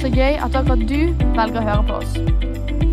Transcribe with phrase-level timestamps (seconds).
[0.00, 2.14] Så gøy at akkurat du velger å høre på oss.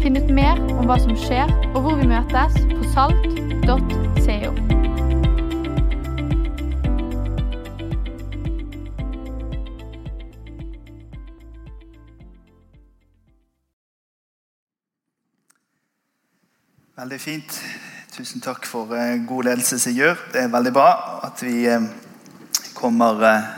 [0.04, 4.52] Finn ut mer om hva som skjer, og hvor vi møtes på salt.co.
[16.98, 17.62] Veldig fint.
[18.18, 20.28] Tusen takk for eh, god ledelse, Sigurd.
[20.34, 20.90] Det er veldig bra
[21.24, 21.88] at vi eh,
[22.76, 23.57] kommer eh,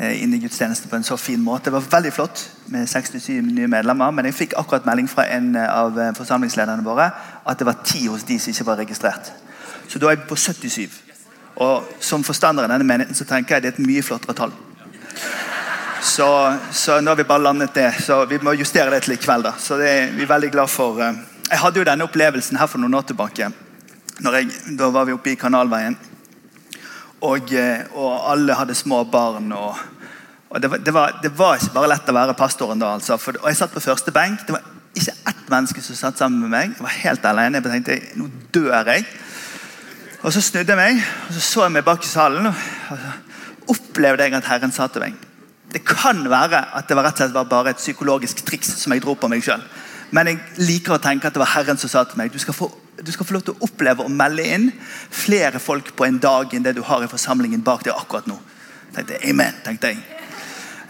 [0.00, 1.68] inn i gudstjenesten på en så fin måte.
[1.68, 5.52] Det var veldig flott med 67 nye medlemmer, men jeg fikk akkurat melding fra en
[5.56, 7.10] eh, av eh, forsamlingslederne våre
[7.44, 9.32] at det var ti hos de som ikke var registrert.
[9.88, 10.88] Så da er vi på 77.
[11.60, 14.54] Og som forstander i denne menigheten så tenker jeg det er et mye flottere tall.
[16.00, 16.28] Så,
[16.72, 17.90] så nå har vi bare landet det.
[18.00, 19.44] Så vi må justere det til i kveld.
[19.44, 19.52] da.
[19.58, 21.02] Så det er vi er veldig glad for.
[21.04, 21.18] eh.
[21.50, 23.50] Jeg hadde jo denne opplevelsen her for noen år tilbake.
[24.20, 25.98] Jeg, da var vi oppe i Kanalveien.
[27.20, 29.52] Og, eh, og alle hadde små barn.
[29.52, 29.76] og,
[30.50, 32.94] og det, var, det, var, det var ikke bare lett å være pastoren da.
[32.96, 33.16] altså.
[33.22, 34.42] For, og Jeg satt på første benk.
[34.46, 34.64] Det var
[34.98, 36.72] ikke ett menneske som satt sammen med meg.
[36.74, 37.60] Jeg var helt alene.
[37.60, 39.06] Jeg tenkte nå dør jeg.
[40.20, 42.50] Og Så snudde jeg meg og så så jeg meg bak i salen.
[42.50, 42.54] og
[42.90, 43.12] så
[43.70, 45.14] opplevde jeg at Herren sa til meg
[45.72, 48.92] Det kan være at det var rett og slett var bare et psykologisk triks som
[48.92, 49.62] jeg dro på meg sjøl.
[50.10, 52.56] Men jeg liker å tenke at det var Herren som sa til meg du skal
[52.58, 54.72] få, du skal få lov til å oppleve å melde inn
[55.14, 58.40] flere folk på en dag enn det du har i forsamlingen bak deg akkurat nå.
[58.96, 60.19] tenkte Amen, tenkte jeg.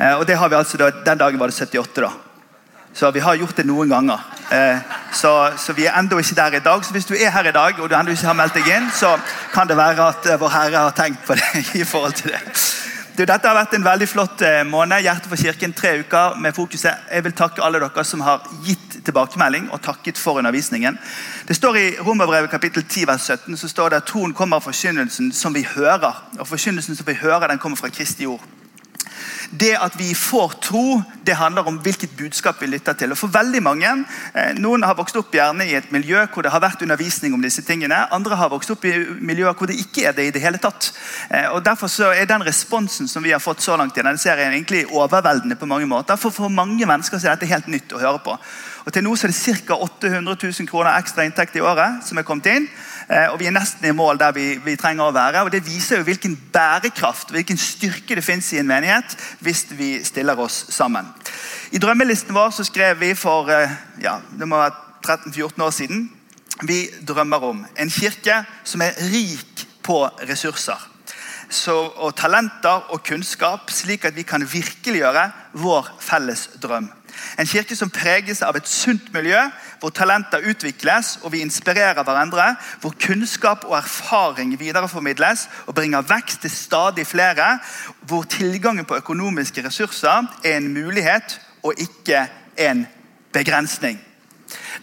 [0.01, 2.01] Eh, og det har vi altså da, Den dagen var det 78.
[2.01, 2.11] da.
[2.93, 4.21] Så vi har gjort det noen ganger.
[4.51, 4.79] Eh,
[5.13, 6.85] så, så vi er ennå ikke der i dag.
[6.85, 8.91] Så hvis du er her i dag og du ennå ikke har meldt deg inn,
[8.91, 9.15] så
[9.53, 11.65] kan det være at eh, Vår Herre har tenkt på det.
[11.83, 12.41] i forhold til det.
[13.19, 15.03] Du, dette har vært en veldig flott måned.
[15.05, 17.03] Hjerte for kirken, tre uker med fokuset.
[17.13, 20.97] Jeg vil takke alle dere som har gitt tilbakemelding og takket for undervisningen.
[21.49, 24.65] Det står I Romerbrevet kapittel 10 vers 17 så står det at troen kommer av
[24.65, 26.23] forkynnelsen som vi hører.
[26.39, 28.47] Og forkynnelsen som vi hører, den kommer fra Kristi ord.
[29.51, 33.11] Det at vi får tro, det handler om hvilket budskap vi lytter til.
[33.11, 33.89] Og for veldig mange,
[34.35, 37.43] eh, Noen har vokst opp gjerne i et miljø hvor det har vært undervisning om
[37.43, 38.07] disse tingene.
[38.15, 40.93] Andre har vokst opp i miljøer hvor det ikke er det i det hele tatt.
[41.31, 44.19] Eh, og Derfor så er den responsen som vi har fått så langt i denne
[44.19, 46.17] serien egentlig overveldende på mange måter.
[46.17, 48.39] For for mange mennesker så er dette helt nytt å høre på.
[48.87, 49.75] Og Til nå så er det ca.
[49.75, 52.69] 800 000 kroner ekstra inntekt i året som er kommet inn.
[53.11, 55.43] Eh, og Vi er nesten i mål der vi, vi trenger å være.
[55.43, 59.97] og Det viser jo hvilken bærekraft hvilken styrke det finnes i en menighet hvis vi
[60.05, 61.09] stiller oss sammen.
[61.75, 66.09] I drømmelisten vår så skrev vi for eh, ja, det må være 13-14 år siden
[66.69, 70.79] vi drømmer om en kirke som er rik på ressurser.
[71.51, 75.25] Så, og talenter og kunnskap, slik at vi kan virkeliggjøre
[75.59, 76.87] vår felles drøm.
[77.39, 79.41] En kirke som preges av et sunt miljø,
[79.81, 82.55] hvor talenter utvikles og vi inspirerer hverandre.
[82.81, 87.59] Hvor kunnskap og erfaring videreformidles og bringer vekst til stadig flere.
[88.01, 92.27] Hvor tilgangen på økonomiske ressurser er en mulighet og ikke
[92.59, 92.87] en
[93.33, 94.01] begrensning.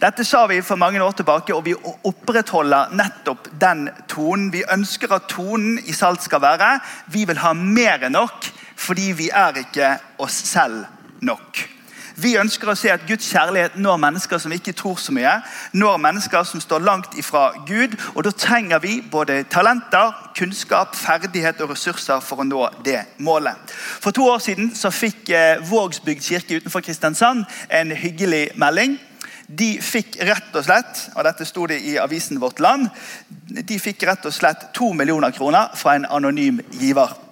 [0.00, 4.52] Dette sa vi for mange år tilbake, og vi opprettholder nettopp den tonen.
[4.52, 6.78] Vi ønsker at tonen i Salt skal være
[7.12, 8.46] vi vil ha mer enn nok,
[8.76, 10.86] fordi vi er ikke oss selv
[11.20, 11.77] nok.
[12.18, 15.36] Vi ønsker å se at Guds kjærlighet når mennesker som ikke tror så mye.
[15.78, 17.94] Når mennesker som står langt ifra Gud.
[18.14, 23.54] og Da trenger vi både talenter, kunnskap, ferdighet og ressurser for å nå det målet.
[24.02, 28.98] For to år siden så fikk eh, Vågsbygd kirke utenfor Kristiansand en hyggelig melding.
[29.48, 32.90] De fikk rett og slett og dette sto det i avisen Vårt Land,
[33.48, 37.27] de fikk rett og slett to millioner kroner fra en anonym giver.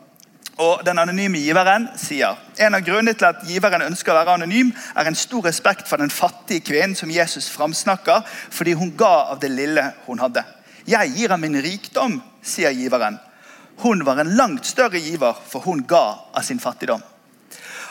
[0.56, 4.71] Og Den anonyme giveren sier en av grunnene til at giveren ønsker å være anonym,
[4.97, 9.41] er en stor respekt for den fattige kvinnen som Jesus framsnakker, fordi hun ga av
[9.43, 10.45] det lille hun hadde.
[10.89, 13.19] Jeg gir ham min rikdom, sier giveren.
[13.83, 17.05] Hun var en langt større giver, for hun ga av sin fattigdom.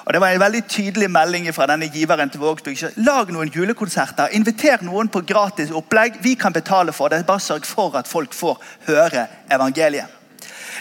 [0.05, 2.97] Og Det var en veldig tydelig melding fra denne giveren til Vågsbygd.
[2.97, 4.33] Lag noen julekonserter.
[4.37, 6.21] Inviter noen på gratis opplegg.
[6.21, 7.25] Vi kan betale for det.
[7.25, 10.24] Bare sørg for at folk får høre evangeliet.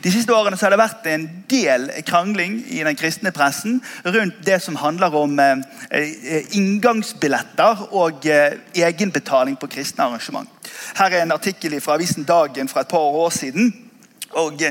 [0.02, 4.58] De siste årene har det vært en del krangling i den kristne pressen rundt det
[4.64, 10.50] som handler om eh, eh, inngangsbilletter og eh, egenbetaling på kristne arrangement.
[10.98, 13.70] Her er en artikkel fra avisen Dagen fra et par år siden.
[14.34, 14.62] og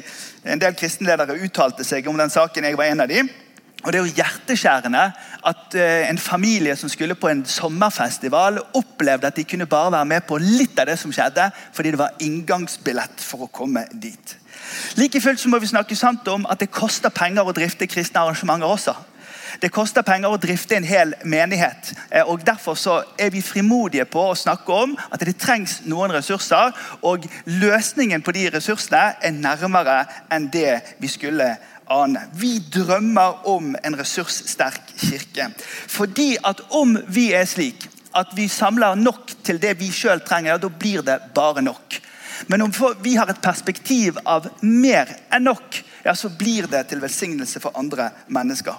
[0.44, 2.66] En del kristenledere uttalte seg om den saken.
[2.68, 3.30] Jeg var en av dem.
[3.84, 5.02] Og Det er jo hjerteskjærende
[5.44, 10.24] at en familie som skulle på en sommerfestival, opplevde at de kunne bare være med
[10.28, 14.38] på litt av det som skjedde, fordi det var inngangsbillett for å komme dit.
[14.96, 18.70] Like fullt må vi snakke sant om at det koster penger å drifte kristne arrangementer
[18.70, 18.96] også.
[19.62, 21.94] Det koster penger å drifte en hel menighet.
[22.10, 26.14] Eh, og Derfor så er vi frimodige på å snakke om at det trengs noen
[26.14, 26.74] ressurser.
[27.02, 30.04] Og løsningen på de ressursene er nærmere
[30.34, 31.54] enn det vi skulle
[31.92, 32.28] ane.
[32.34, 35.52] Vi drømmer om en ressurssterk kirke.
[35.88, 40.60] Fordi at om vi er slik at vi samler nok til det vi sjøl trenger,
[40.62, 42.00] da blir det bare nok.
[42.48, 47.02] Men om vi har et perspektiv av mer enn nok, ja, så blir det til
[47.04, 48.76] velsignelse for andre mennesker.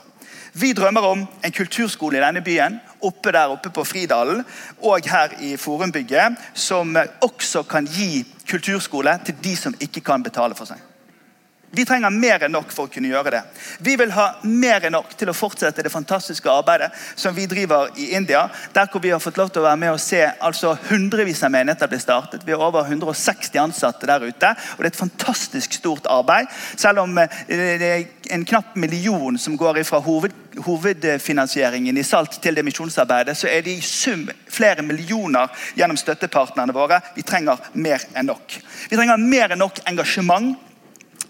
[0.55, 4.44] Vi drømmer om en kulturskole i denne byen, oppe der oppe på Fridalen
[4.87, 10.55] og her i Forumbygget, som også kan gi kulturskole til de som ikke kan betale
[10.55, 10.78] for seg.
[11.75, 13.43] Vi trenger mer enn nok for å kunne gjøre det.
[13.82, 17.91] Vi vil ha mer enn nok til å fortsette det fantastiske arbeidet som vi driver
[17.99, 18.44] i India.
[18.73, 21.55] Der hvor vi har fått lov til å være med og se altså hundrevis av
[21.55, 22.44] menigheter bli startet.
[22.47, 24.55] Vi har over 160 ansatte der ute.
[24.55, 26.50] og Det er et fantastisk stort arbeid.
[26.76, 28.05] Selv om eh, det er
[28.35, 30.35] en knapp million som går fra hoved,
[30.65, 36.75] hovedfinansieringen i Salt til det misjonsarbeidet, så er det i sum flere millioner gjennom støttepartnerne
[36.75, 37.00] våre.
[37.17, 38.61] Vi trenger mer enn nok.
[38.91, 40.55] Vi trenger mer enn nok engasjement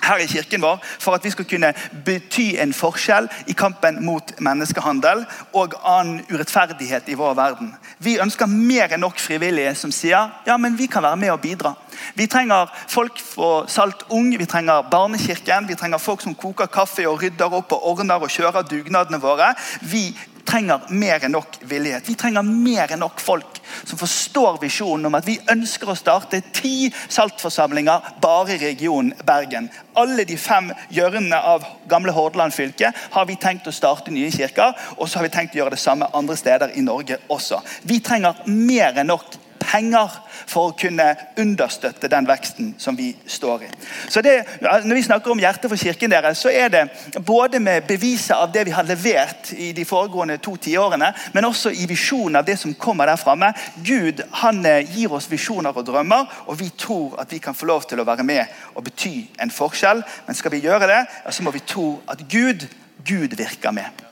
[0.04, 1.72] her i kirken vår for at vi skal kunne
[2.06, 5.24] bety en forskjell i kampen mot menneskehandel
[5.56, 7.72] og annen urettferdighet i vår verden.
[7.98, 11.40] Vi ønsker mer enn nok frivillige som sier ja, men vi kan være med og
[11.44, 11.74] bidra.
[12.14, 17.06] Vi trenger folk fra Salt Ung, vi trenger Barnekirken, vi trenger folk som koker kaffe
[17.08, 19.52] og rydder opp og ordner og kjører dugnadene våre.
[19.82, 20.08] Vi
[20.46, 22.08] trenger mer enn nok villighet.
[22.08, 26.40] Vi trenger mer enn nok folk som forstår visjonen om at vi ønsker å starte
[26.54, 29.70] ti saltforsamlinger bare i regionen Bergen.
[29.98, 34.74] Alle de fem hjørnene av gamle Hordaland fylke har vi tenkt å starte nye kirker.
[34.98, 37.62] Og så har vi tenkt å gjøre det samme andre steder i Norge også.
[37.82, 40.12] Vi trenger mer enn nok penger
[40.46, 41.06] for å kunne
[41.40, 43.70] understøtte den veksten som vi står i.
[44.08, 46.84] Så det, Når vi snakker om hjertet for kirken deres, så er det
[47.26, 51.70] både med beviset av det vi har levert i de foregående to tiårene, men også
[51.70, 53.52] i visjonen av det som kommer der framme.
[53.84, 57.66] Gud han eh, gir oss visjoner og drømmer, og vi tror at vi kan få
[57.66, 60.02] lov til å være med og bety en forskjell.
[60.26, 62.66] Men skal vi gjøre det, så må vi tro at Gud,
[63.04, 64.04] Gud virker med.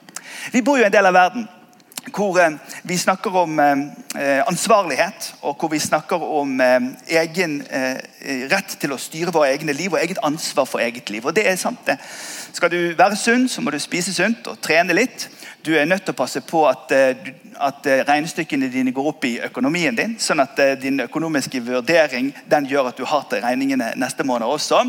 [0.52, 1.48] Vi bor jo en del av verden
[2.10, 2.52] hvor eh,
[2.82, 3.76] vi snakker om eh,
[4.18, 6.60] eh, ansvarlighet, og hvor vi snakker om
[7.06, 7.62] egen
[8.50, 11.24] rett til å styre våre egne liv og eget ansvar for eget liv.
[11.26, 11.98] Og det er sant det.
[12.52, 15.28] Skal du være sunn, så må du spise sunt og trene litt.
[15.64, 17.28] Du er nødt til å passe på at, eh,
[17.62, 20.16] at eh, regnestykkene dine går opp i økonomien din.
[20.18, 24.48] Sånn at eh, din økonomiske vurdering den gjør at du har til regningene neste måned
[24.50, 24.80] også.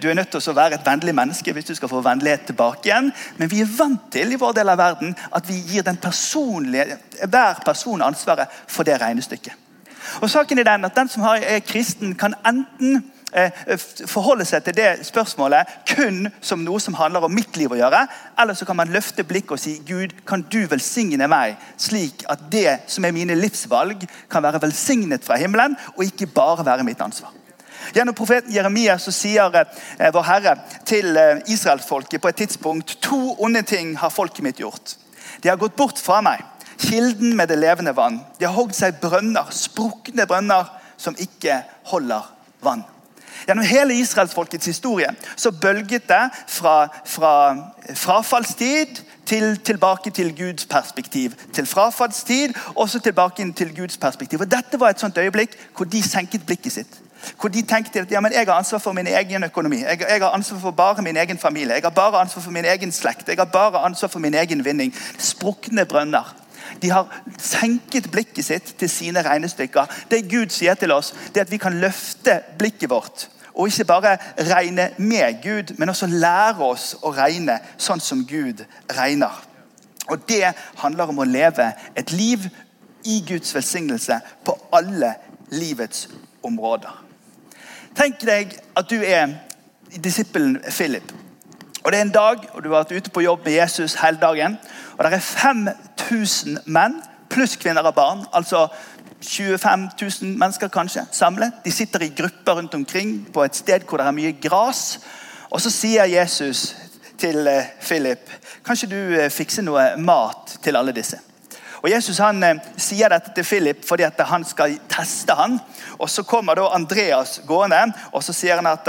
[0.00, 2.88] Du er nødt til å være et vennlig menneske hvis du skal få vennlighet tilbake
[2.88, 3.12] igjen.
[3.36, 7.60] Men vi er vant til i vår del av verden at vi gir den hver
[7.66, 9.52] person ansvaret for det regnestykket.
[10.22, 13.02] Og saken er Den at den som er kristen, kan enten
[14.08, 18.04] forholde seg til det spørsmålet kun som noe som handler om mitt liv å gjøre.
[18.40, 22.46] Eller så kan man løfte blikket og si Gud, kan du velsigne meg slik at
[22.52, 27.02] det som er mine livsvalg, kan være velsignet fra himmelen og ikke bare være mitt
[27.04, 27.34] ansvar.
[27.94, 30.54] Gjennom profeten Jeremia så sier eh, vår Herre
[30.88, 34.96] til eh, israelsfolket på et tidspunkt to onde ting har folket mitt gjort.
[35.42, 36.42] De har gått bort fra meg,
[36.82, 38.20] kilden med det levende vann.
[38.38, 42.26] De har hogd seg brønner, sprukne brønner som ikke holder
[42.64, 42.84] vann.
[43.48, 47.32] Gjennom hele israelsfolkets historie så bølget det fra, fra
[47.94, 51.32] frafallstid til, tilbake til Guds perspektiv.
[51.54, 54.40] Til frafallstid og så tilbake til Guds perspektiv.
[54.40, 56.98] Og Dette var et sånt øyeblikk hvor de senket blikket sitt.
[57.40, 59.80] Hvor de tenkte at ja, men jeg har ansvar for min egen økonomi.
[59.80, 61.74] Jeg, jeg, har ansvar for bare min egen familie.
[61.74, 63.28] Jeg har bare ansvar for min egen slekt.
[63.28, 64.94] Jeg har bare ansvar for min egen vinning.
[65.18, 66.36] Sprukne brønner.
[66.82, 69.88] De har senket blikket sitt til sine regnestykker.
[70.10, 73.28] Det Gud sier til oss, det er at vi kan løfte blikket vårt.
[73.58, 78.62] Og ikke bare regne med Gud, men også lære oss å regne sånn som Gud
[78.94, 79.34] regner.
[80.08, 82.46] Og Det handler om å leve et liv
[83.04, 85.14] i Guds velsignelse på alle
[85.50, 86.08] livets
[86.42, 87.04] områder.
[87.98, 89.34] Tenk deg at du er
[90.04, 91.12] disippelen Philip.
[91.84, 94.18] Og Det er en dag, og du har vært ute på jobb med Jesus hele
[94.20, 94.58] dagen.
[94.98, 98.24] og Det er 5000 menn pluss kvinner og barn.
[98.32, 98.68] Altså
[99.22, 99.88] 25
[100.22, 101.52] 000 mennesker kanskje samlet.
[101.64, 105.00] De sitter i grupper rundt omkring på et sted hvor det er mye gras.
[105.50, 106.76] Og så sier Jesus
[107.18, 107.48] til
[107.80, 108.30] Philip, Philip
[108.66, 111.18] kanskje du fikse fikser noe mat til alle disse.
[111.82, 115.58] Og Jesus han eh, sier dette til Philip fordi at han skal teste han.
[115.98, 118.86] Og Så kommer da Andreas gående og så sier han at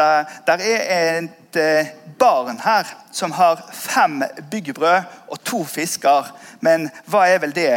[0.48, 1.60] det er et
[2.20, 6.30] barn her som har fem byggebrød og to fisker.
[6.62, 7.74] Men hva er vel det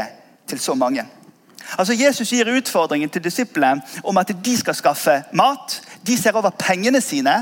[0.49, 1.07] til så mange?
[1.79, 5.81] Altså Jesus gir utfordringen til disiplene om at de skal skaffe mat.
[6.07, 7.35] De ser over pengene sine.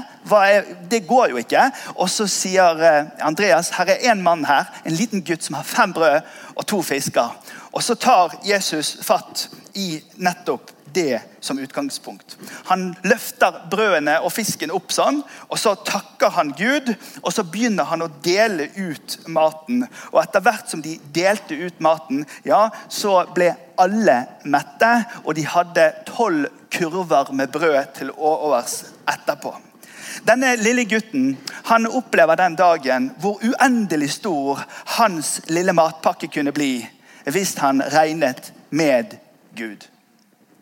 [0.90, 1.70] Det går jo ikke.
[1.94, 5.68] Og så sier eh, Andreas her er en mann her, en liten gutt som har
[5.68, 6.20] fem brød
[6.54, 7.37] og to fisker.
[7.72, 12.37] Og så tar Jesus fatt i nettopp det som utgangspunkt.
[12.64, 16.92] Han løfter brødene og fisken opp sånn, og så takker han Gud.
[17.23, 19.87] Og så begynner han å dele ut maten.
[20.12, 24.92] Og etter hvert som de delte ut maten, ja, så ble alle mette.
[25.25, 29.54] Og de hadde tolv kurver med brød til overs etterpå.
[30.26, 31.37] Denne lille gutten
[31.68, 34.62] han opplever den dagen hvor uendelig stor
[34.99, 36.75] hans lille matpakke kunne bli
[37.30, 39.16] hvis han regnet med
[39.56, 39.87] Gud.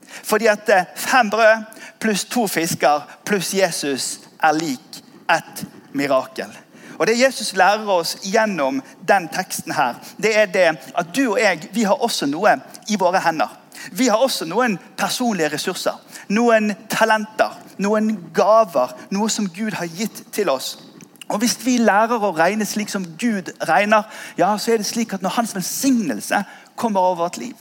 [0.09, 1.67] Fordi at eh, fem brød
[2.01, 6.51] pluss to fisker pluss Jesus er lik et mirakel.
[6.99, 11.41] Og Det Jesus lærer oss gjennom den teksten, her, det er det at du og
[11.41, 12.57] jeg vi har også noe
[12.89, 13.49] i våre hender.
[13.93, 15.95] Vi har også noen personlige ressurser,
[16.29, 18.97] noen talenter, noen gaver.
[19.15, 20.77] Noe som Gud har gitt til oss.
[21.29, 24.03] Og Hvis vi lærer å regne slik som Gud regner,
[24.39, 26.43] ja, så er det slik at når Hans velsignelse
[26.77, 27.55] kommer over vårt liv,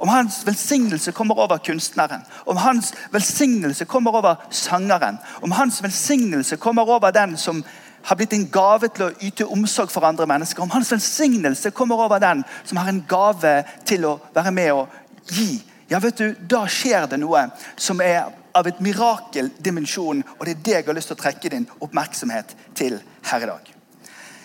[0.00, 6.56] om hans velsignelse kommer over kunstneren, om hans velsignelse kommer over sangeren, om hans velsignelse
[6.56, 7.64] kommer over den som
[8.02, 12.00] har blitt en gave til å yte omsorg for andre mennesker, om hans velsignelse kommer
[12.00, 14.96] over den som har en gave til å være med og
[15.28, 15.60] gi,
[15.92, 20.62] ja vet du, da skjer det noe som er av et mirakeldimensjon, og det er
[20.64, 22.96] det jeg har lyst til å trekke din oppmerksomhet til
[23.28, 23.68] her i dag.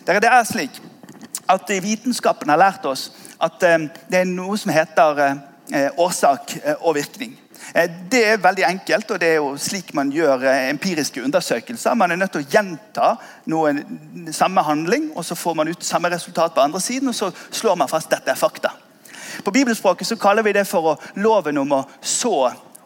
[0.05, 0.83] Det er slik
[1.47, 3.07] at Vitenskapen har lært oss
[3.43, 7.35] at eh, det er noe som heter eh, årsak eh, og virkning.
[8.11, 11.95] Det er veldig enkelt, og det er jo slik man gjør empiriske undersøkelser.
[11.97, 13.07] Man er nødt til å gjenta
[13.49, 13.79] noen,
[14.35, 17.79] samme handling, og så får man ut samme resultat på andre siden, og så slår
[17.79, 18.75] man fast dette er fakta.
[19.43, 22.37] På bibelspråket så kaller vi det for loven om å så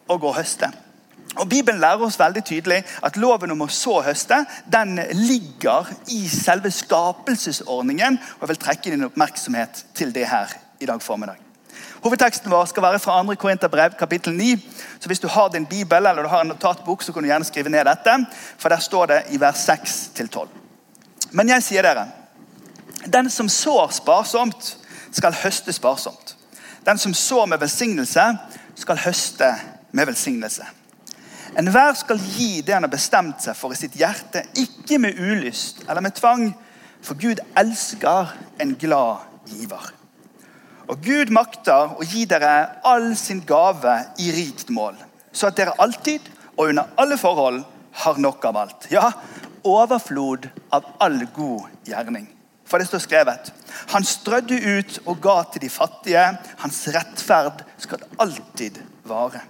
[0.10, 0.72] og å høste.
[1.38, 6.24] Og Bibelen lærer oss veldig tydelig at loven om å så høste den ligger i
[6.29, 8.17] selve skapelsesordningen.
[8.17, 11.38] og Jeg vil trekke din oppmerksomhet til det her i dag formiddag.
[12.03, 13.36] Hovedteksten vår skal være fra 2.
[13.36, 14.55] Korinterbrev, kapittel 9.
[15.00, 17.45] Så Hvis du har din bibel eller du har en notatbok, så kan du gjerne
[17.45, 18.25] skrive ned dette.
[18.57, 20.48] For der står det i vers 6-12.
[21.31, 22.07] Men jeg sier dere,
[23.05, 24.77] den som sår sparsomt,
[25.12, 26.36] skal høste sparsomt.
[26.86, 28.38] Den som sår med velsignelse,
[28.75, 29.55] skal høste
[29.91, 30.65] med velsignelse.
[31.59, 35.81] Enhver skal gi det han har bestemt seg for i sitt hjerte, ikke med ulyst
[35.89, 36.53] eller med tvang,
[37.03, 38.31] for Gud elsker
[38.63, 39.89] en glad giver.
[40.89, 44.95] Og Gud makter å gi dere all sin gave i rikt mål,
[45.31, 47.61] så at dere alltid og under alle forhold
[48.05, 48.89] har nok av alt.
[48.93, 49.11] Ja,
[49.67, 52.27] overflod av all god gjerning.
[52.69, 53.47] For det står skrevet
[53.95, 56.25] Han strødde ut og ga til de fattige.
[56.61, 58.77] Hans rettferd skal alltid
[59.09, 59.41] vare.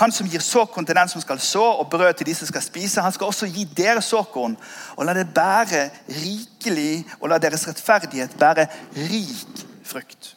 [0.00, 2.62] Han som gir såkorn til den som skal så, og brød til de som skal
[2.64, 4.56] spise, han skal også gi dere såkorn
[4.96, 8.66] og la det bære rikelig, og la deres rettferdighet bære
[8.96, 10.36] rik frukt.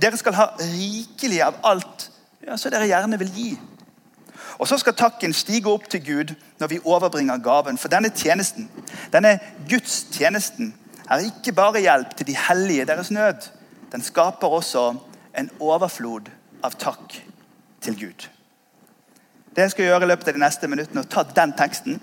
[0.00, 2.06] Dere skal ha rikelig av alt
[2.46, 3.50] ja, som dere gjerne vil gi.
[4.60, 7.78] Og Så skal takken stige opp til Gud når vi overbringer gaven.
[7.78, 8.68] For denne tjenesten,
[9.12, 9.38] denne
[9.68, 10.74] gudstjenesten
[11.10, 13.48] er ikke bare hjelp til de hellige deres nød.
[13.92, 14.92] Den skaper også
[15.38, 16.28] en overflod
[16.62, 17.16] av takk
[17.80, 18.28] til Gud.
[19.56, 21.98] Det jeg skal gjøre i løpet av de neste minuttene, er å ta den teksten.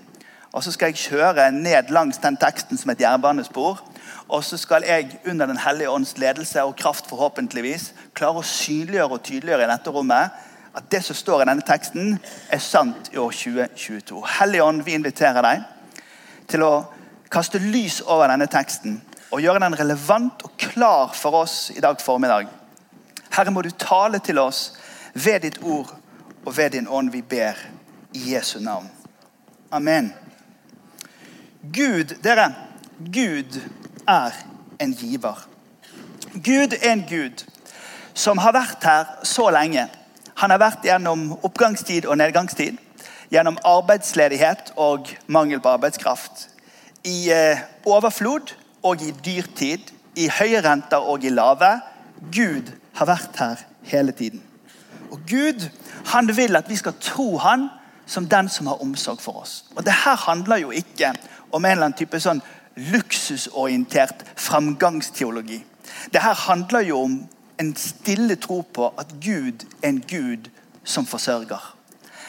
[0.52, 3.80] Og så skal jeg kjøre ned langs den teksten som et jernbanespor.
[4.28, 9.16] Og så skal jeg under Den hellige ånds ledelse og kraft forhåpentligvis klare å synliggjøre
[9.16, 10.44] og tydeliggjøre i dette rommet
[10.76, 12.18] at det som står i denne teksten,
[12.52, 14.20] er sant i år 2022.
[14.38, 15.64] Hellige ånd, vi inviterer deg
[16.48, 16.72] til å
[17.32, 19.00] kaste lys over denne teksten
[19.32, 22.46] og gjøre den relevant og klar for oss i dag formiddag.
[23.34, 24.70] Herre, må du tale til oss
[25.14, 25.97] ved ditt ord
[26.44, 27.58] og ved din ånd vi ber
[28.14, 28.90] i Jesu navn.
[29.70, 30.14] Amen.
[31.62, 32.54] Gud, dere,
[32.98, 33.60] Gud
[34.08, 34.30] er
[34.80, 35.48] en giver.
[36.32, 37.44] Gud er en Gud
[38.14, 39.86] som har vært her så lenge.
[40.38, 42.78] Han har vært gjennom oppgangstid og nedgangstid.
[43.30, 46.48] Gjennom arbeidsledighet og mangel på arbeidskraft.
[47.04, 49.92] I eh, overflod og i dyrtid.
[50.16, 51.76] I høye renter og i lave.
[52.34, 54.47] Gud har vært her hele tiden.
[55.10, 55.68] Og Gud
[56.06, 57.68] han vil at vi skal tro han
[58.06, 59.64] som den som har omsorg for oss.
[59.76, 61.12] Og det her handler jo ikke
[61.52, 62.42] om en eller annen type sånn
[62.76, 65.64] luksusorientert framgangsteologi.
[66.12, 67.18] Det her handler jo om
[67.58, 70.50] en stille tro på at Gud er en Gud
[70.84, 71.77] som forsørger.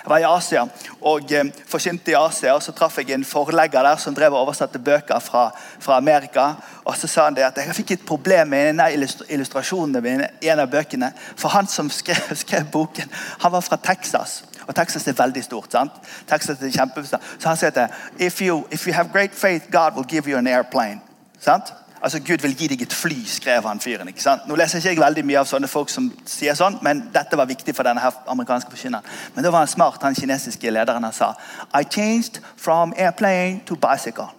[0.03, 0.61] Jeg var i Asia
[1.01, 4.45] og eh, forkynte i Asia, og så traff jeg en forlegger der som drev og
[4.45, 6.53] oversatte bøker fra, fra, Amerika.
[6.85, 10.29] og Så sa han det at jeg fikk et problem med en av illustrasjonene mine
[10.41, 11.11] en av bøkene.
[11.35, 14.43] For han som skrev, skrev, boken, han var fra Texas.
[14.67, 15.71] Og Texas er veldig stort.
[15.71, 15.91] sant?
[16.29, 17.35] Texas er kjempestort.
[17.39, 20.37] Så han sier at if you, if you have great faith, God will give you
[20.37, 21.01] an airplane.
[21.39, 21.73] sant?
[22.01, 24.07] Altså, Gud vil gi deg et fly, skrev han fyren.
[24.07, 24.47] ikke sant?
[24.47, 27.49] Nå leser ikke jeg veldig mye av sånne folk som sier sånn, men dette var
[27.49, 29.07] viktig for denne her amerikanske forkynneren.
[29.35, 31.03] Men da var han smart, han kinesiske lederen.
[31.03, 31.33] Han sa
[31.75, 34.29] I changed from airplane to bicycle.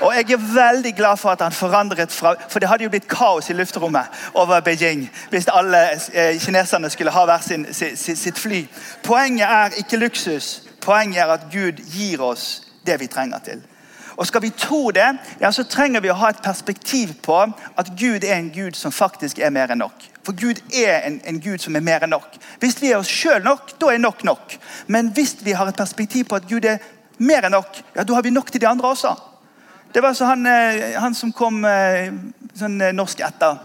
[0.00, 3.08] Og jeg er veldig glad for at han forandret fra For det hadde jo blitt
[3.08, 5.78] kaos i luftrommet over Beijing hvis alle
[6.12, 8.66] eh, kineserne skulle ha hver sin, sitt, sitt fly.
[9.02, 10.62] Poenget er ikke luksus.
[10.80, 13.62] Poenget er at Gud gir oss det vi trenger til.
[14.16, 15.06] Og Skal vi tro det,
[15.40, 17.36] ja, så trenger vi å ha et perspektiv på
[17.76, 20.06] at Gud er en Gud som faktisk er mer enn nok.
[20.24, 22.38] For Gud er en, en Gud som er mer enn nok.
[22.62, 24.56] Hvis vi er oss sjøl nok, da er nok nok.
[24.88, 26.80] Men hvis vi har et perspektiv på at Gud er
[27.18, 29.12] mer enn nok, ja, da har vi nok til de andre også.
[29.92, 32.10] Det var så han, eh, han som kom eh,
[32.56, 33.60] sånn eh, norsk etter.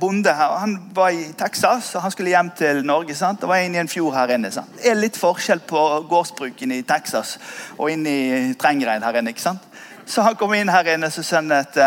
[0.00, 0.58] Bonde her.
[0.60, 3.14] Han var i Texas og han skulle hjem til Norge.
[3.16, 3.40] sant?
[3.40, 4.50] Det var inn i en fjord her inne.
[4.52, 4.74] sant?
[4.76, 7.38] Det er litt forskjell på gårdsbruken i Texas
[7.78, 9.32] og inn i Trengereid her inne.
[9.32, 9.64] ikke sant?
[10.04, 11.80] Så han kom inn her inne og sa at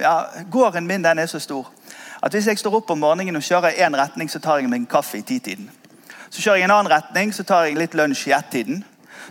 [0.00, 0.14] ja,
[0.50, 1.66] gården min den er så stor
[2.22, 4.70] at hvis jeg står opp om morgenen og kjører i én retning, så tar jeg
[4.70, 5.70] meg en kaffe i titiden.
[6.30, 8.84] Så kjører jeg en annen retning, så tar jeg litt lunsj i ett-tiden.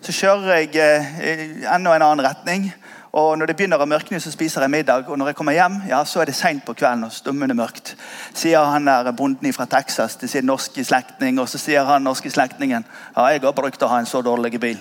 [0.04, 2.68] Så kjører jeg eh, enda en annen retning.
[3.12, 5.10] Og når det begynner å mørkne, så spiser jeg middag.
[5.12, 7.98] Og når jeg kommer hjem, ja, så er det seint på kvelden og stummende mørkt.
[8.32, 12.32] Sier han der bonden fra Texas til sin norske slektning, og så sier han norske
[12.32, 14.80] slektningen ja, jeg har brukt å ha en så dårlig bil.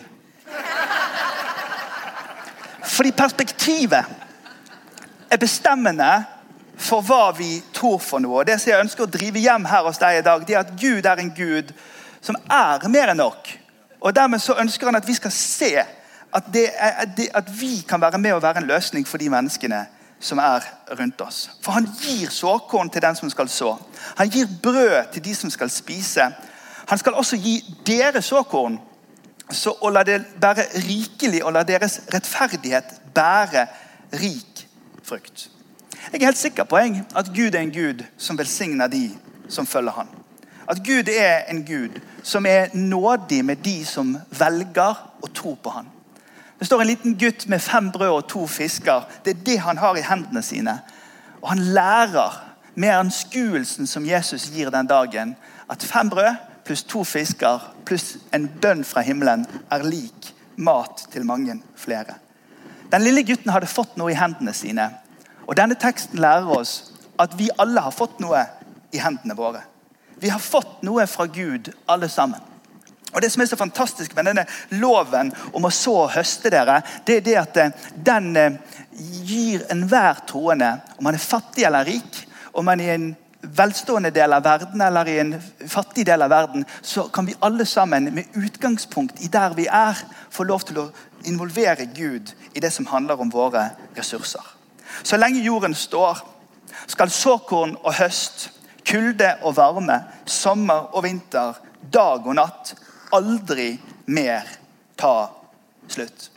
[2.87, 4.05] Fordi perspektivet
[5.31, 6.11] er bestemmende
[6.81, 8.41] for hva vi tror for noe.
[8.41, 10.63] Og Det som jeg ønsker å drive hjem her hos deg i dag, det er
[10.63, 11.75] at Gud er en Gud
[12.23, 13.51] som er mer enn nok.
[14.01, 15.73] Og Dermed så ønsker han at vi skal se
[16.33, 19.87] at, er, at vi kan være med og være en løsning for de menneskene
[20.21, 20.61] som er
[20.99, 21.51] rundt oss.
[21.63, 23.77] For han gir såkorn til den som skal så.
[24.17, 26.29] Han gir brød til de som skal spise.
[26.89, 28.79] Han skal også gi dere såkorn,
[29.51, 33.67] så å la det bære rikelig og la deres rettferdighet bære
[34.21, 34.67] rik
[35.03, 35.49] frukt.
[36.13, 39.11] Jeg er helt sikker på jeg, at Gud er en Gud som velsigner de
[39.49, 40.09] som følger han.
[40.71, 45.73] At Gud er en Gud som er nådig med de som velger å tro på
[45.75, 45.89] han.
[46.61, 49.07] Det står en liten gutt med fem brød og to fisker.
[49.25, 50.75] Det er det han har i hendene sine.
[51.41, 52.37] Og han lærer
[52.75, 55.37] med anskuelsen som Jesus gir den dagen,
[55.73, 61.25] at fem brød pluss to fisker pluss en bønn fra himmelen er lik mat til
[61.25, 62.19] mange flere.
[62.93, 64.91] Den lille gutten hadde fått noe i hendene sine.
[65.49, 68.45] Og Denne teksten lærer oss at vi alle har fått noe
[68.93, 69.65] i hendene våre.
[70.21, 72.50] Vi har fått noe fra Gud, alle sammen.
[73.13, 76.81] Og Det som er så fantastisk med denne loven om å så og høste dere,
[77.07, 77.73] det er det at eh,
[78.07, 78.59] den eh,
[79.27, 82.21] gir enhver troende, om man er fattig eller rik,
[82.53, 85.33] om man er i en velstående del av verden eller i en
[85.69, 89.99] fattig del av verden, så kan vi alle sammen med utgangspunkt i der vi er,
[90.31, 90.91] få lov til å
[91.27, 94.45] involvere Gud i det som handler om våre ressurser.
[95.03, 96.21] Så lenge jorden står,
[96.87, 98.51] skal såkorn og høst,
[98.87, 101.59] kulde og varme, sommer og vinter,
[101.93, 102.75] dag og natt
[103.13, 103.75] aldri
[104.07, 104.47] mer
[104.97, 105.31] ta
[105.89, 106.31] slutt.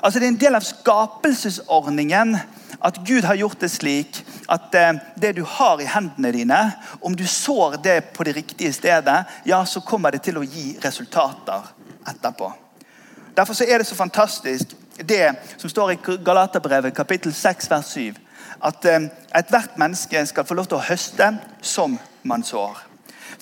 [0.00, 2.36] Altså Det er en del av skapelsesordningen
[2.82, 6.60] at Gud har gjort det slik at eh, det du har i hendene dine,
[7.00, 10.72] om du sår det på det riktige stedet, ja, så kommer det til å gi
[10.82, 11.68] resultater
[12.08, 12.50] etterpå.
[13.36, 18.18] Derfor så er det så fantastisk det som står i Galaterbrevet kapittel 6 vers 7.
[18.62, 21.30] At eh, ethvert menneske skal få lov til å høste
[21.62, 22.80] som man sår.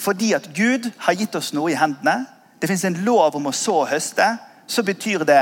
[0.00, 2.26] Fordi at Gud har gitt oss noe i hendene
[2.60, 4.26] det fins en lov om å så og høste,
[4.66, 5.40] så betyr det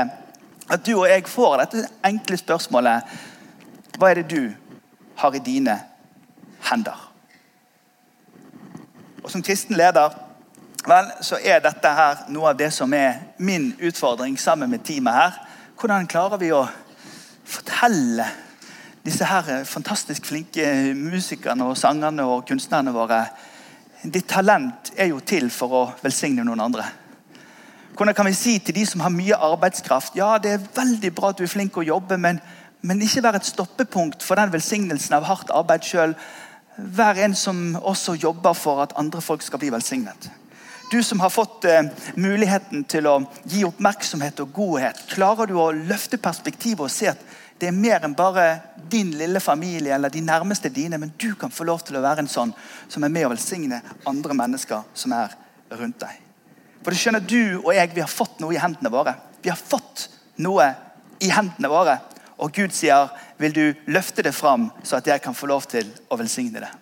[0.69, 3.19] at du og jeg får dette enkle spørsmålet
[3.99, 4.53] Hva er det du
[5.19, 5.75] har i dine
[6.69, 7.05] hender?
[9.23, 10.13] Og Som kristen leder
[10.87, 15.13] vel, så er dette her noe av det som er min utfordring sammen med teamet
[15.13, 15.41] her.
[15.75, 16.63] Hvordan klarer vi å
[17.49, 18.29] fortelle
[19.03, 23.23] disse her fantastisk flinke musikerne og sangerne og kunstnerne våre
[23.99, 26.85] Ditt talent er jo til for å velsigne noen andre.
[27.99, 31.33] Hvordan kan vi si til de som har mye arbeidskraft ja, det er veldig bra
[31.33, 32.37] at du er flink å jobbe, men,
[32.79, 36.13] men ikke vær et stoppepunkt for den velsignelsen av hardt arbeid sjøl.
[36.79, 40.29] Vær en som også jobber for at andre folk skal bli velsignet.
[40.93, 45.67] Du som har fått eh, muligheten til å gi oppmerksomhet og godhet, klarer du å
[45.75, 47.27] løfte perspektivet og se at
[47.59, 48.47] det er mer enn bare
[48.87, 52.23] din lille familie eller de nærmeste dine, men du kan få lov til å være
[52.23, 52.55] en sånn
[52.87, 55.35] som er med å velsigne andre mennesker som er
[55.75, 56.28] rundt deg.
[56.83, 59.15] For du skjønner, du og jeg vi har fått noe i hendene våre.
[59.43, 60.07] Vi har fått
[60.39, 60.69] noe
[61.19, 61.97] i hendene våre.
[62.39, 65.91] Og Gud sier, 'Vil du løfte det fram, så at jeg kan få lov til
[66.09, 66.75] å velsigne det?'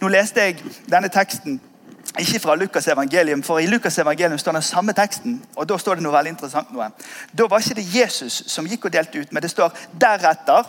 [0.00, 1.60] Nå leste jeg denne teksten
[2.18, 5.42] ikke fra Lukas evangelium, for i Lukas evangelium står den samme teksten.
[5.56, 6.72] og Da står det noe veldig interessant.
[6.72, 6.90] noe.
[7.38, 10.64] Da var ikke det Jesus som gikk og delte ut, men det står deretter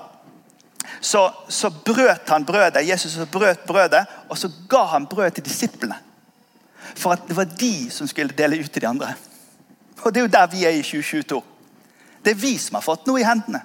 [1.02, 2.88] så, så brøt han brødet.
[2.88, 5.96] Jesus brøt brødet, og så ga han brød til disiplene.
[6.96, 9.14] For at det var de som skulle dele ut til de andre.
[10.04, 11.44] Og Det er jo der vi er i 2022.
[12.26, 13.62] Det er vi som har fått noe i hendene.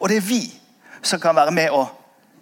[0.00, 0.42] Og det er vi
[1.02, 1.88] som kan være med og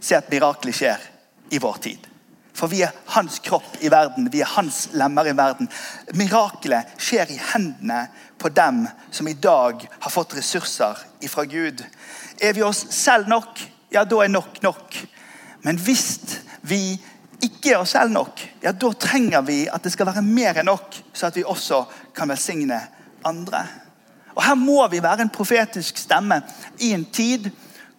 [0.00, 1.04] se at miraklet skjer
[1.50, 2.08] i vår tid.
[2.54, 5.70] For vi er hans kropp i verden, vi er hans lemmer i verden.
[6.18, 8.04] Mirakelet skjer i hendene
[8.38, 11.80] på dem som i dag har fått ressurser ifra Gud.
[12.40, 14.98] Er vi oss selv nok, ja, da er nok nok.
[15.62, 17.00] Men hvis vi
[17.42, 20.68] ikke er oss selv nok, ja, da trenger vi at det skal være mer enn
[20.70, 22.78] nok, så at vi også kan velsigne
[23.26, 23.64] andre.
[24.34, 26.40] Og Her må vi være en profetisk stemme
[26.80, 27.50] i en tid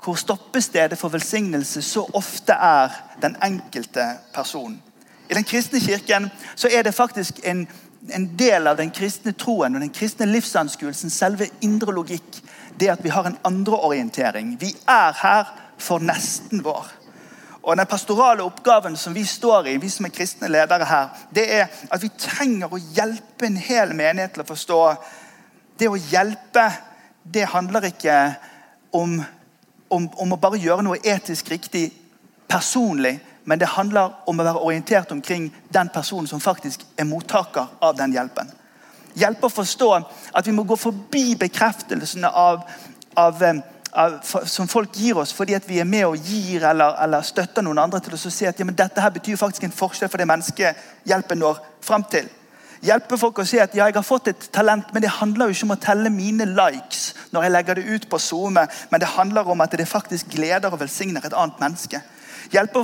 [0.04, 4.04] hvor stoppestedet for velsignelse så ofte er den enkelte
[4.34, 4.82] person.
[5.30, 7.68] I den kristne kirken så er det faktisk en,
[8.12, 12.42] en del av den kristne troen og den kristne livsanskuelsen, selve indre logikk,
[12.80, 14.58] det at vi har en andre orientering.
[14.60, 17.03] Vi er her for nesten vår.
[17.64, 21.46] Og Den pastorale oppgaven som vi står i, vi som er kristne ledere her, det
[21.54, 24.82] er at vi trenger å hjelpe en hel menighet til å forstå
[25.80, 26.68] Det å hjelpe,
[27.24, 28.18] det handler ikke
[28.94, 29.24] om
[29.94, 31.88] om, om, å bare gjøre noe etisk riktig
[32.50, 37.74] personlig, men det handler om å være orientert omkring den personen som faktisk er mottaker
[37.84, 38.50] av den hjelpen.
[39.20, 39.90] Hjelpe å forstå
[40.34, 42.64] at vi må gå forbi bekreftelsene av,
[43.20, 43.62] av, eh,
[44.50, 48.00] som folk gir oss fordi vi er med og gir eller, eller støtter noen andre
[48.02, 51.42] til å se at ja, dette her betyr faktisk en forskjell for det mennesket hjelpen
[51.44, 52.30] når fram til
[52.84, 55.56] hjelpe folk å si at ja, jeg har fått et talent, men det handler jo
[55.56, 59.14] ikke om å telle mine likes når jeg legger det ut på SoMe, men det
[59.16, 62.02] handler om at det faktisk gleder og velsigner et annet menneske.
[62.54, 62.84] Hjelpe,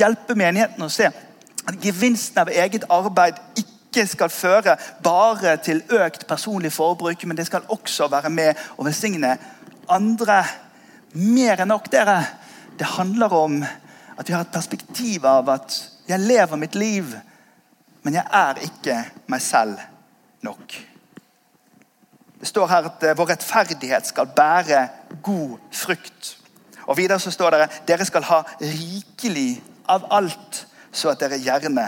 [0.00, 6.24] hjelpe menigheten å se at gevinsten av eget arbeid ikke skal føre bare til økt
[6.26, 9.36] personlig forbruk, men det skal også være med å velsigne
[9.88, 10.42] andre.
[11.14, 12.20] Mer enn nok, dere.
[12.78, 15.76] Det handler om at vi har et perspektiv av at
[16.08, 17.14] jeg lever mitt liv
[18.02, 18.96] men jeg er ikke
[19.30, 19.78] meg selv
[20.42, 20.74] nok.
[22.42, 24.86] Det står her at eh, vår rettferdighet skal bære
[25.22, 26.36] god frukt.
[26.90, 31.86] Og Videre så står det dere skal ha rikelig av alt, så at dere gjerne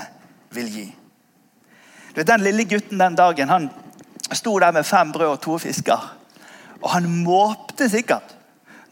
[0.55, 0.87] vil gi.
[2.15, 3.67] Den lille gutten den dagen han
[4.31, 5.99] sto der med fem brød og to fisker.
[6.85, 8.35] Og han måpte sikkert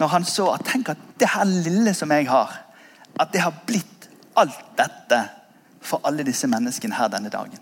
[0.01, 2.55] når han så at tenk at det her lille som jeg har,
[3.21, 4.09] at det har blitt
[4.41, 5.19] alt dette
[5.85, 7.61] for alle disse menneskene her denne dagen.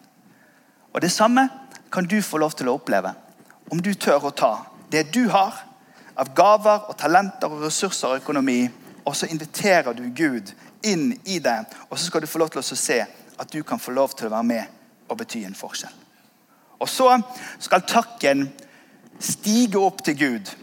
[0.92, 1.48] Og Det samme
[1.92, 3.12] kan du få lov til å oppleve
[3.70, 4.52] om du tør å ta
[4.90, 5.58] det du har
[6.16, 8.68] av gaver og talenter og ressurser og økonomi,
[9.04, 10.52] og så inviterer du Gud
[10.86, 11.56] inn i det.
[11.88, 12.98] Og så skal du få lov til å se
[13.40, 15.94] at du kan få lov til å være med og bety en forskjell.
[16.80, 17.12] Og så
[17.58, 18.48] skal takken
[19.20, 20.54] stige opp til Gud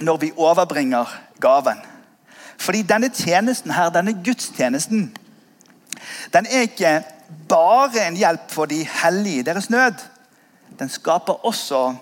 [0.00, 1.80] når vi overbringer gaven.
[2.58, 5.16] Fordi denne tjenesten her, denne gudstjenesten,
[6.32, 7.02] den er ikke
[7.48, 9.94] bare en hjelp for de hellige i deres nød.
[10.78, 11.94] Den skaper også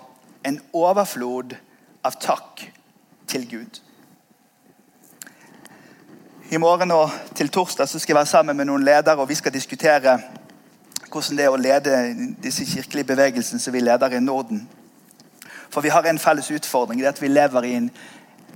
[0.45, 1.55] en overflod
[2.03, 2.63] av takk
[3.27, 3.81] til Gud.
[6.51, 9.35] I morgen og til torsdag så skal jeg være sammen med noen ledere og vi
[9.39, 10.19] skal diskutere
[11.13, 11.97] hvordan det er å lede
[12.43, 14.67] disse kirkelige bevegelsene som vi leder i Norden.
[15.73, 16.99] For vi har en felles utfordring.
[16.99, 17.91] det er at Vi lever i en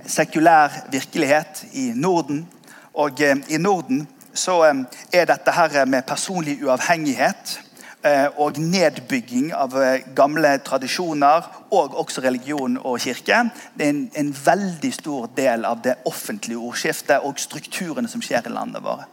[0.06, 2.46] sekulær virkelighet i Norden.
[2.94, 4.60] Og eh, i Norden så
[5.12, 7.60] er dette her med personlig uavhengighet
[8.04, 13.42] eh, og nedbygging av eh, gamle tradisjoner og også religion og kirke
[13.74, 18.46] det er en, en veldig stor del av det offentlige ordskiftet og strukturene som skjer
[18.46, 19.06] i landet vårt.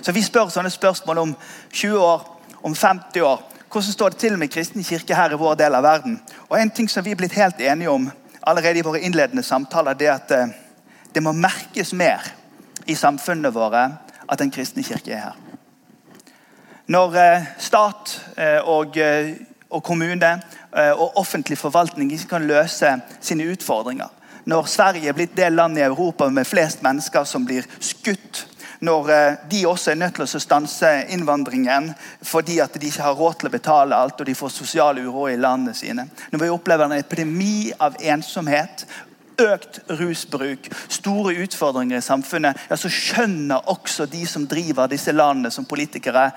[0.00, 1.36] Så Vi spør sånne spørsmål om
[1.72, 2.24] 20 år,
[2.62, 3.40] om 50 år.
[3.74, 6.20] Hvordan står det til med kristen kirke her i vår del av verden?
[6.48, 8.04] Og En ting som vi er blitt helt enige om
[8.46, 10.52] allerede i våre innledende samtaler, det er at eh,
[11.14, 12.22] det må merkes mer
[12.86, 13.82] i samfunnene våre
[14.28, 15.34] at den kristne kirke er her.
[16.86, 18.94] Når eh, stat eh, og,
[19.70, 20.30] og kommune
[20.74, 24.08] og offentlig forvaltning ikke kan løse sine utfordringer.
[24.46, 28.46] Når Sverige er blitt det landet i Europa med flest mennesker som blir skutt.
[28.80, 29.10] Når
[29.50, 33.50] de også er nødt til å stanse innvandringen fordi at de ikke har råd til
[33.50, 36.08] å betale alt og de får sosial uro i landene sine.
[36.32, 38.86] Når vi opplever en epidemi av ensomhet
[39.40, 45.50] økt rusbruk, store utfordringer i samfunnet, ja, så skjønner også de som driver disse landene
[45.54, 46.28] som politikere,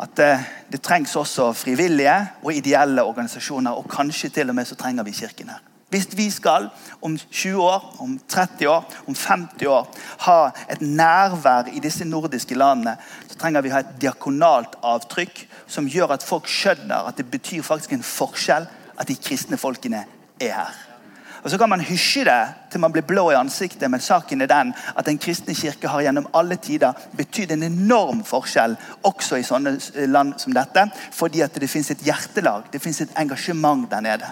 [0.00, 0.30] at det,
[0.72, 3.76] det, trengs også frivillige og ideelle organisasjoner.
[3.76, 5.69] Og kanskje til og med så trenger vi Kirken her.
[5.90, 6.68] Hvis vi skal
[7.02, 9.88] om 20 år, om 30 år, om 50 år
[10.26, 12.94] ha et nærvær i disse nordiske landene,
[13.26, 17.26] så trenger vi å ha et diakonalt avtrykk som gjør at folk skjønner at det
[17.30, 18.68] betyr faktisk en forskjell
[19.00, 20.04] at de kristne folkene
[20.40, 20.78] er her.
[21.42, 24.46] Og Så kan man hysje det til man blir blå i ansiktet, men saken er
[24.46, 29.42] den at Den kristne kirke har gjennom alle tider betydd en enorm forskjell, også i
[29.42, 34.00] sånne land som dette, fordi at det fins et hjertelag, det fins et engasjement der
[34.00, 34.30] nede.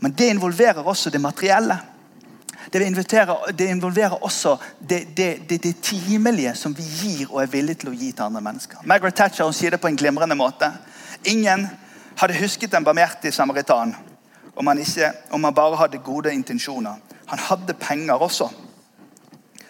[0.00, 1.78] Men det involverer også det materielle.
[2.72, 2.80] Det
[3.58, 7.96] det involverer også det, det, det, timelige som vi gir og er villige til å
[7.96, 8.78] gi til andre mennesker.
[8.84, 10.70] Margaret Thatcher sier det på en glimrende måte.
[11.24, 11.68] Ingen
[12.16, 13.94] hadde husket en barmhjertige samaritan
[14.54, 16.98] om han, ikke, om han bare hadde gode intensjoner.
[17.26, 18.50] Han hadde penger også.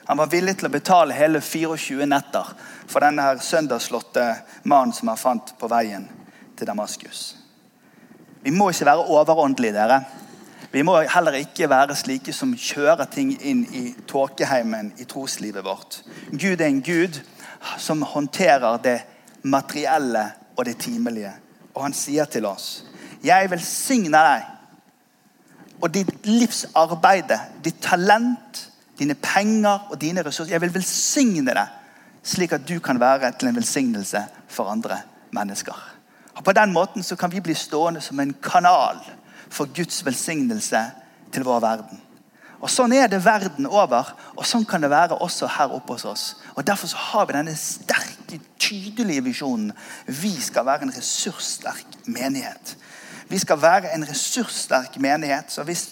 [0.09, 2.55] Han var villig til å betale hele 24 netter
[2.89, 4.25] for denne her søndagsslåtte
[4.65, 6.09] mannen som han fant på veien
[6.57, 7.37] til Damaskus.
[8.43, 10.05] Vi må ikke være overåndelige, dere.
[10.73, 16.03] Vi må heller ikke være slike som kjører ting inn i tåkeheimen i troslivet vårt.
[16.31, 17.21] Gud er en gud
[17.81, 18.99] som håndterer det
[19.43, 21.33] materielle og det timelige.
[21.75, 22.85] Og han sier til oss,
[23.25, 24.59] 'Jeg velsigner deg'
[25.81, 30.53] og ditt livsarbeide, ditt talent, dine penger og dine ressurser.
[30.53, 31.67] Jeg vil velsigne deg,
[32.23, 35.98] slik at du kan være til en velsignelse for andre mennesker.
[36.39, 39.01] Og På den måten så kan vi bli stående som en kanal
[39.51, 40.85] for Guds velsignelse
[41.33, 42.01] til vår verden.
[42.59, 46.05] Og Sånn er det verden over, og sånn kan det være også her oppe hos
[46.05, 46.25] oss.
[46.57, 49.73] Og Derfor så har vi denne sterke, tydelige visjonen.
[50.07, 52.75] Vi skal være en ressurssterk menighet.
[53.29, 55.53] Vi skal være en ressurssterk menighet.
[55.53, 55.89] Så hvis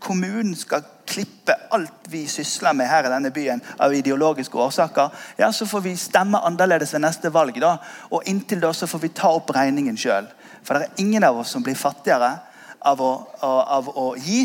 [0.00, 5.52] kommunen skal klippe alt vi sysler med her i denne byen av ideologiske årsaker, ja,
[5.52, 7.60] så får vi stemme annerledes ved neste valg.
[7.60, 7.76] da,
[8.10, 10.28] Og inntil da så får vi ta opp regningen sjøl.
[10.62, 12.38] For det er ingen av oss som blir fattigere
[12.80, 14.44] av å, av å gi.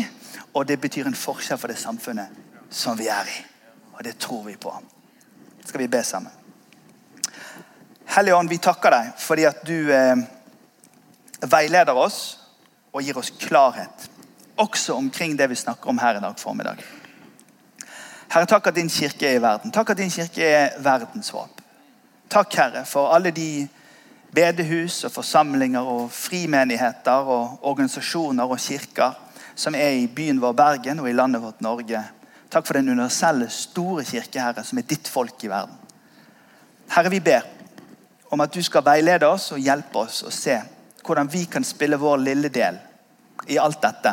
[0.52, 2.32] Og det betyr en forskjell for det samfunnet
[2.70, 3.38] som vi er i.
[3.96, 4.72] Og det tror vi på.
[5.64, 6.32] Skal vi be sammen?
[8.06, 10.20] Hellige Ånd, vi takker deg fordi at du eh,
[11.42, 12.20] veileder oss
[12.94, 14.06] og gir oss klarhet
[14.56, 16.82] også omkring det vi snakker om her i dag formiddag.
[18.32, 19.72] Herre, takk at din kirke er i verden.
[19.72, 21.60] Takk at din kirke er verdenshåp.
[22.30, 23.68] Takk, Herre, for alle de
[24.34, 29.14] bedehus og forsamlinger og frimenigheter og organisasjoner og kirker
[29.56, 32.02] som er i byen vår Bergen og i landet vårt Norge.
[32.50, 35.78] Takk for den universelle, store kirke, Herre, som er ditt folk i verden.
[36.92, 37.46] Herre, vi ber
[38.30, 40.58] om at du skal veilede oss og hjelpe oss å se
[41.06, 42.78] hvordan vi kan spille vår lille del
[43.46, 44.12] i alt dette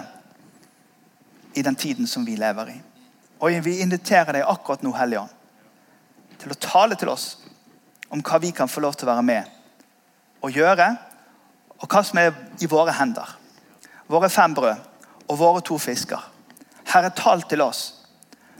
[1.54, 2.82] i den tiden som vi lever i.
[3.40, 5.30] Og Vi inviterer deg akkurat nå, Hellige Ånd,
[6.40, 7.38] til å tale til oss
[8.10, 9.50] om hva vi kan få lov til å være med
[10.44, 10.88] og gjøre,
[11.80, 13.28] og hva som er i våre hender.
[14.08, 14.76] Våre fem brød
[15.28, 16.20] og våre to fisker.
[16.88, 17.84] Herre, tal til oss.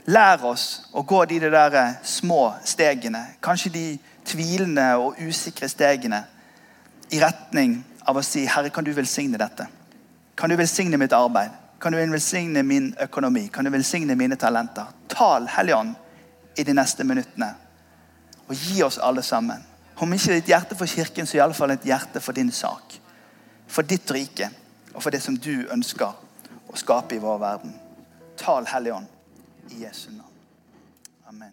[0.06, 3.84] Lær oss å gå de der små stegene, kanskje de
[4.24, 6.24] tvilende og usikre stegene,
[7.12, 9.68] i retning av å si, 'Herre, kan du velsigne dette?'
[10.36, 11.50] Kan du velsigne mitt arbeid?
[11.84, 13.48] Kan du velsigne min økonomi?
[13.52, 14.84] Kan du velsigne mine talenter?
[15.08, 15.94] Tal, Helligånd,
[16.56, 17.50] i de neste minuttene.
[18.46, 19.60] Og gi oss alle sammen.
[20.00, 22.96] Om ikke ditt hjerte for kirken, så iallfall et hjerte for din sak.
[23.68, 24.48] For ditt rike,
[24.94, 26.16] og for det som du ønsker
[26.72, 27.76] å skape i vår verden.
[28.40, 29.12] Tal, Helligånd,
[29.76, 30.32] i Jesu navn.
[31.28, 31.52] Amen.